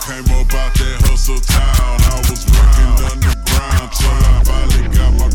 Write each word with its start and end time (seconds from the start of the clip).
Came 0.00 0.24
up 0.34 0.52
out 0.54 0.74
that 0.74 0.98
hustle 1.06 1.38
town. 1.38 2.00
I 2.10 2.18
was 2.26 2.42
underground 2.48 3.92
till 3.92 4.18
I 4.24 4.42
finally 4.42 4.88
got 4.88 5.12
my. 5.14 5.28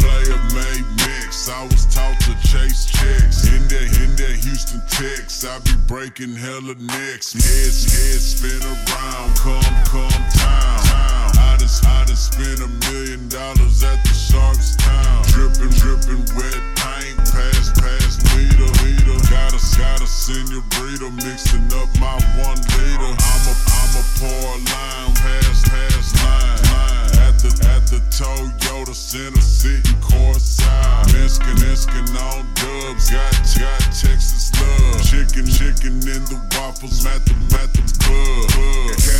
Player 0.00 0.38
made 0.54 0.86
mix. 0.96 1.50
I 1.50 1.64
was 1.66 1.84
taught 1.92 2.16
to 2.24 2.32
chase 2.40 2.86
checks. 2.86 3.44
In 3.50 3.60
that, 3.68 3.86
in 4.00 4.16
that 4.16 4.38
Houston, 4.46 4.80
Texas, 4.88 5.44
I 5.44 5.58
be 5.60 5.76
breaking 5.86 6.36
hella 6.36 6.72
necks. 6.78 7.34
Heads, 7.34 7.84
heads 7.90 8.38
spin 8.38 8.62
around. 8.64 9.36
Come, 9.36 9.60
come 9.84 10.22
town. 10.32 10.80
I 11.36 11.58
done, 11.60 11.68
I 11.84 12.04
done 12.06 12.16
spent 12.16 12.64
a 12.64 12.70
million 12.88 13.28
dollars 13.28 13.82
at 13.84 14.00
the 14.06 14.14
Sharpstown. 14.14 15.26
Dripping, 15.36 15.74
dripping 15.76 16.24
wet 16.38 16.79
Pass, 17.40 17.72
pass 17.72 18.20
meter, 18.36 18.68
meter. 18.84 19.16
Got 19.32 19.56
a, 19.56 19.60
got 19.80 20.02
a 20.02 20.06
senorita 20.06 21.08
mixing 21.24 21.72
up 21.72 21.88
my 21.96 22.20
one 22.36 22.60
liter. 22.76 23.12
I'm 23.16 23.44
a, 23.48 23.54
I'm 23.80 23.92
a 23.96 24.04
pour 24.20 24.52
line. 24.68 25.14
Pass, 25.16 25.64
pass 25.64 26.12
line. 26.20 26.60
line. 26.68 27.16
At 27.24 27.40
the, 27.40 27.48
at 27.72 27.88
the 27.88 28.04
Toyota 28.12 28.94
Center 28.94 29.40
City 29.40 29.88
courtside. 30.04 31.08
Miskin, 31.16 31.56
miskin 31.64 32.12
on 32.20 32.44
dubs. 32.60 33.08
Got, 33.08 33.32
got 33.56 33.80
Texas 33.88 34.52
love. 34.60 35.00
Chicken, 35.00 35.46
chicken 35.48 35.96
in 36.04 36.22
the 36.28 36.36
waffles. 36.56 37.06
At 37.06 37.24
the, 37.24 37.32
at 37.56 37.72
the 37.72 37.82
club. 38.04 38.50
Cadillac, 39.00 39.19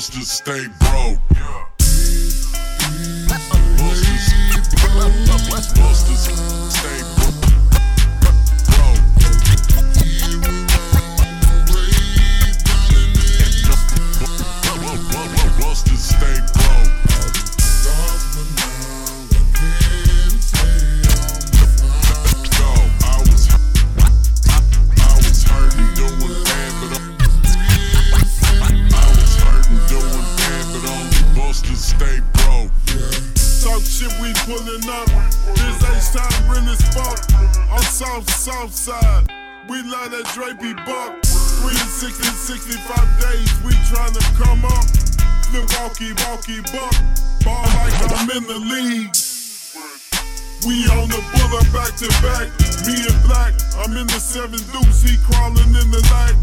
only 0.00 0.24
busters 0.24 0.30
stay 0.30 0.66
broke. 0.78 1.18
Busters, 3.28 3.92
busters 5.74 6.20
stay 6.20 6.34
broke. 6.38 6.79
Pulling 34.46 34.86
up. 34.88 35.08
This 35.56 35.78
H 35.84 36.16
time 36.16 36.50
real 36.50 36.68
as 36.68 36.80
fuck. 36.94 37.20
On 37.70 37.82
South 37.82 38.28
South 38.30 38.74
Side, 38.74 39.28
we 39.68 39.82
love 39.82 40.10
that 40.12 40.24
Drapey 40.32 40.74
buck. 40.86 41.20
360, 41.24 42.24
65 42.24 43.20
days, 43.20 43.50
we 43.64 43.72
tryna 43.90 44.22
come 44.40 44.64
up. 44.64 44.86
Flip 45.50 45.66
walkie, 45.78 46.14
walkie 46.24 46.62
buck. 46.72 46.94
Ball 47.44 47.64
like 47.78 47.96
I'm 48.16 48.30
in 48.30 48.44
the 48.46 48.60
league. 48.60 49.12
We 50.66 50.84
on 50.92 51.08
the 51.08 51.20
bullet 51.32 51.68
back 51.72 51.96
to 52.00 52.08
back. 52.20 52.48
Me 52.86 52.96
and 52.96 53.20
Black, 53.24 53.54
I'm 53.80 53.96
in 53.96 54.06
the 54.06 54.20
seven 54.20 54.60
deuce, 54.72 55.02
he 55.02 55.16
crawling 55.24 55.74
in 55.74 55.88
the 55.90 56.02
night. 56.12 56.36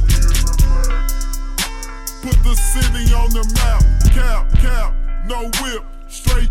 Put 2.21 2.37
the 2.43 2.55
city 2.55 3.13
on 3.13 3.29
the 3.29 3.45
map. 3.57 3.83
Cap, 4.13 4.51
cap, 4.59 4.93
no 5.27 5.49
whip. 5.61 5.96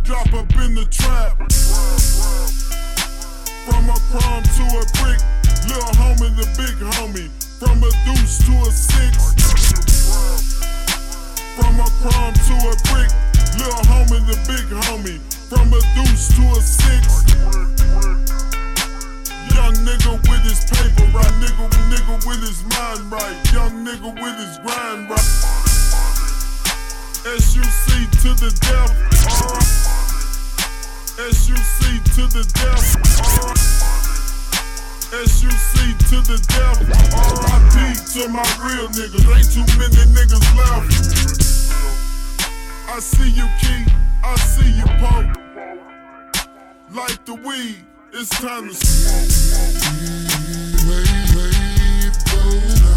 Drop 0.06 0.32
up 0.34 0.54
in 0.62 0.72
the 0.78 0.86
trap. 0.86 1.34
From 3.66 3.90
a 3.90 3.98
crumb 4.06 4.44
to 4.54 4.64
a 4.78 4.86
brick. 5.02 5.18
Little 5.66 5.90
homie 5.98 6.30
to 6.30 6.46
big 6.54 6.78
homie. 6.94 7.26
From 7.58 7.82
a 7.82 7.90
deuce 8.06 8.38
to 8.46 8.54
a 8.54 8.70
six. 8.70 9.34
From 11.58 11.80
a 11.82 11.90
crumb 11.98 12.34
to 12.38 12.54
a 12.70 12.74
brick. 12.86 13.10
Little 13.58 13.82
homie 13.90 14.22
to 14.30 14.38
big 14.46 14.70
homie. 14.86 15.18
From 15.50 15.74
a 15.74 15.80
deuce 15.98 16.30
to 16.38 16.54
a 16.54 16.60
six. 16.62 17.26
Young 19.58 19.74
nigga 19.82 20.22
with 20.30 20.44
his 20.46 20.62
paper 20.70 21.02
right. 21.10 21.34
Nigga, 21.42 21.66
nigga 21.90 22.14
with 22.24 22.46
his 22.46 22.62
mind 22.62 23.10
right. 23.10 23.52
Young 23.52 23.84
nigga 23.84 24.14
with 24.14 24.38
his 24.38 24.56
grind 24.62 25.10
right. 25.10 25.66
SUC 27.26 27.85
to 28.10 28.34
the 28.34 28.50
death. 28.60 28.92
Uh, 31.18 31.32
SUC 31.32 32.02
to 32.14 32.26
the 32.28 32.44
death. 32.54 32.96
Uh, 35.12 35.26
SUC 35.26 35.96
to 36.10 36.20
the 36.26 36.38
death. 36.48 36.80
RIP 37.42 37.76
to 38.12 38.28
my 38.28 38.44
real 38.62 38.88
niggas. 38.88 39.26
Ain't 39.34 39.50
too 39.52 39.66
many 39.78 40.02
niggas 40.12 40.46
left. 40.56 40.90
I 42.88 42.98
see 43.00 43.30
you, 43.30 43.48
Key. 43.60 43.84
I 44.22 44.36
see 44.36 44.70
you, 44.72 44.86
Pope. 44.98 45.36
Like 46.92 47.24
the 47.24 47.34
weed, 47.34 47.84
it's 48.12 48.30
time 48.30 48.68
to 48.68 48.74
smoke. 48.74 49.96
SUC 52.06 52.95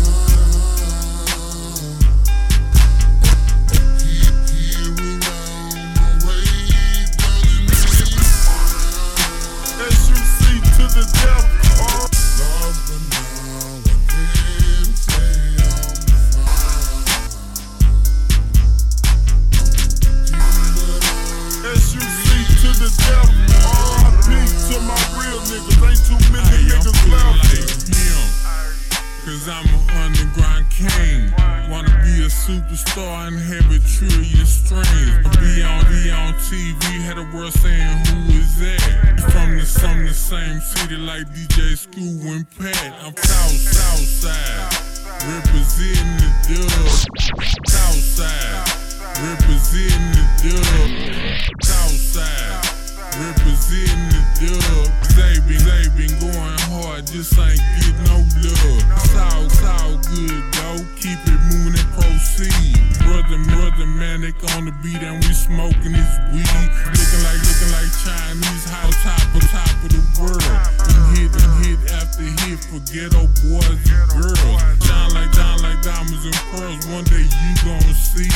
Cause 29.29 29.47
I'm 29.47 29.63
an 29.67 29.89
underground 29.93 30.65
king. 30.71 31.29
Wanna 31.69 31.93
be 32.01 32.25
a 32.25 32.33
superstar 32.33 33.27
and 33.27 33.37
have 33.37 33.69
a 33.69 33.77
trillion 33.85 34.45
streams. 34.49 35.21
Be 35.37 35.61
on, 35.61 35.85
be 35.85 36.09
on 36.09 36.33
TV, 36.49 36.81
had 37.05 37.17
the 37.17 37.29
world 37.31 37.53
saying 37.53 37.97
who 38.09 38.33
is 38.41 38.57
that? 38.57 39.21
From 39.29 39.55
the, 39.55 39.65
from 39.65 40.07
the 40.07 40.15
same 40.15 40.59
city 40.59 40.97
like 40.97 41.29
DJ 41.29 41.77
Screw 41.77 42.09
and 42.33 42.49
Pat. 42.57 43.05
I'm 43.05 43.15
south, 43.17 43.53
south 43.69 44.01
side. 44.01 44.73
Representing 45.21 46.17
the 46.17 46.29
dub. 46.49 46.89
South 47.69 48.01
side. 48.01 48.65
Representing 49.29 50.09
the 50.09 50.25
dub. 50.41 51.61
South 51.61 52.01
side. 52.01 52.65
Representing 53.13 54.09
the 54.09 54.21
dub. 54.41 54.89
They 55.13 55.37
been, 55.45 55.61
they 55.69 55.85
been 55.93 56.17
going 56.17 56.57
hard, 56.73 57.05
just 57.05 57.37
ain't 57.37 57.61
good 60.09 60.43
though. 60.57 60.81
Keep 60.97 61.19
it 61.29 61.39
moving 61.53 61.77
and 61.77 61.89
proceed. 61.93 62.77
Brother, 63.05 63.39
brother, 63.45 63.85
manic 63.85 64.37
on 64.55 64.65
the 64.65 64.73
beat 64.81 65.01
and 65.01 65.21
we 65.23 65.31
smoking 65.33 65.93
this 65.93 66.13
weed. 66.33 66.69
Looking 66.93 67.23
like, 67.25 67.41
looking 67.45 67.71
like 67.73 67.91
Chinese, 68.01 68.65
hot 68.69 68.93
top 69.05 69.29
of 69.33 69.43
top 69.53 69.75
of 69.85 69.89
the 69.93 70.01
world. 70.17 70.41
And 70.41 71.03
hit 71.17 71.31
and 71.33 71.53
hit 71.65 71.79
after 71.93 72.25
hit 72.45 72.59
for 72.65 72.81
ghetto 72.89 73.29
boys 73.45 73.81
and 73.89 74.09
girls. 74.17 74.39
Shine 74.85 75.13
like, 75.13 75.31
shine 75.33 75.61
like 75.61 75.81
diamonds 75.85 76.25
and 76.25 76.39
pearls. 76.53 76.85
One 76.89 77.05
day 77.05 77.25
you 77.25 77.53
gon' 77.61 77.93
see. 77.93 78.29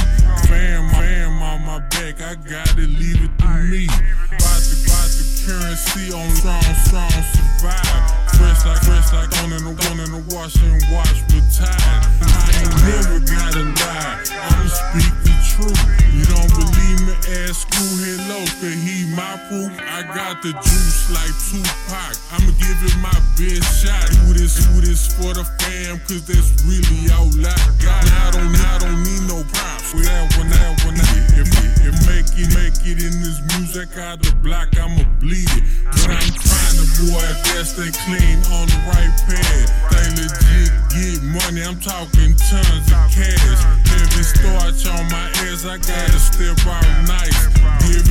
Fam, 0.48 0.90
fam 0.94 1.42
on 1.42 1.66
my 1.66 1.80
back, 1.90 2.22
I 2.22 2.36
gotta 2.36 2.86
leave 2.86 3.22
it 3.22 3.34
to 3.42 3.50
me. 3.70 3.86
About 4.30 4.62
the, 4.62 4.78
about 4.86 5.10
the 5.10 5.26
currency 5.46 6.14
on 6.14 6.30
strong, 6.38 6.64
strong 6.86 7.12
survive. 7.34 8.23
Fresh 8.38 8.66
like, 8.66 8.82
fresh 8.84 9.14
like 9.14 9.32
on 9.44 9.54
in 9.54 9.64
the 9.64 9.74
one 9.90 10.00
in 10.00 10.12
the 10.12 10.24
wash 10.34 10.56
and 10.62 10.82
wash 10.92 11.22
with 11.30 11.46
tide. 11.54 11.70
I 11.70 12.50
ain't 12.58 12.74
never 12.86 13.20
gotta 13.22 13.64
lie, 13.82 14.24
I'ma 14.30 14.68
speak 14.70 15.14
the 15.26 15.36
truth. 15.54 15.82
You 16.14 16.26
don't 16.30 16.52
believe 16.54 17.00
me, 17.06 17.14
ask 17.46 17.66
Screw 17.68 17.94
Hello, 18.02 18.46
cause 18.60 18.78
he 18.82 19.06
my 19.16 19.38
proof. 19.50 19.72
I 19.82 20.02
got 20.14 20.42
the 20.42 20.54
juice 20.54 21.10
like 21.14 21.34
Tupac. 21.50 22.16
I'ma 22.34 22.52
give 22.58 22.80
it 22.86 22.98
my 23.02 23.14
best 23.38 23.66
shot. 23.82 24.10
Do 24.10 24.34
this, 24.34 24.62
do 24.62 24.82
this 24.82 25.10
for 25.14 25.34
the 25.34 25.46
fam, 25.62 26.00
cause 26.06 26.26
that's 26.26 26.50
really 26.66 27.10
all 27.14 27.30
I 27.34 27.58
got. 27.82 28.04
I 28.06 28.32
don't, 28.32 28.54
I 28.54 28.78
don't 28.80 29.02
need 29.04 29.24
no 29.30 29.44
props. 29.54 29.94
With 29.94 30.06
that 30.06 30.30
one, 30.38 30.50
that 30.50 30.74
one, 30.86 30.98
if, 31.38 31.50
if 31.86 31.94
make 32.10 32.30
it, 32.38 32.50
make 32.58 32.78
it 32.86 32.98
in 33.02 33.14
this 33.22 33.42
music 33.58 33.98
out 33.98 34.22
the 34.22 34.34
block, 34.42 34.76
I'ma 34.78 35.04
bleed 35.20 35.50
it. 35.54 35.64
But 35.86 36.10
I'm 36.10 36.53
trying 36.74 36.86
to 36.86 37.12
boy, 37.12 37.28
guess 37.54 37.74
they 37.74 37.92
clean 37.92 38.40
on 38.52 38.68
the 38.68 38.80
right 38.88 39.14
path. 39.26 39.70
They 39.92 40.08
legit 40.18 40.72
get 40.90 41.24
money, 41.24 41.64
I'm 41.64 41.80
talking 41.80 42.36
tons 42.36 42.92
of 42.92 43.06
cash. 43.12 43.62
Heavy 43.90 44.24
starch 44.24 44.88
on 44.88 45.06
my 45.12 45.30
ass, 45.50 45.66
I 45.66 45.78
gotta 45.78 46.20
step 46.20 46.58
out 46.68 46.86
nice. 47.08 47.48
Giving 47.88 48.03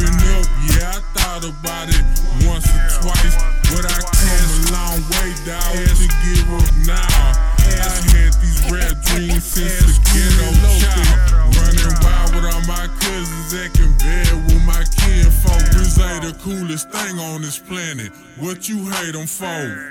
the 16.23 16.33
coolest 16.39 16.89
thing 16.91 17.19
on 17.19 17.43
this 17.43 17.59
planet. 17.59 18.13
What 18.39 18.69
you 18.69 18.89
hate 18.89 19.13
them 19.13 19.27
for? 19.27 19.89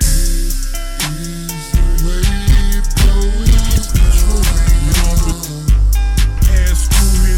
Ask 6.54 6.92
who 6.94 7.32